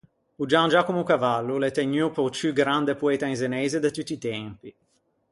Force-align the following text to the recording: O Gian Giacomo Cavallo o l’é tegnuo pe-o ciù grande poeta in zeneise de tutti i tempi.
O 0.37 0.47
Gian 0.47 0.67
Giacomo 0.73 1.03
Cavallo 1.09 1.51
o 1.55 1.59
l’é 1.59 1.71
tegnuo 1.77 2.13
pe-o 2.15 2.33
ciù 2.37 2.49
grande 2.61 2.93
poeta 3.01 3.25
in 3.31 3.37
zeneise 3.41 3.77
de 3.83 3.91
tutti 3.95 4.13
i 4.15 4.21
tempi. 4.31 4.69